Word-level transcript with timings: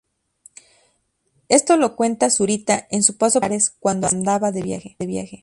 Esto 1.47 1.77
lo 1.77 1.95
cuenta 1.95 2.31
Zurita, 2.31 2.87
en 2.89 3.03
su 3.03 3.17
paso 3.19 3.39
por 3.39 3.51
esos 3.51 3.67
lares, 3.73 3.77
cuando 3.79 4.07
andaba 4.07 4.51
de 4.51 4.63
viaje. 4.97 5.39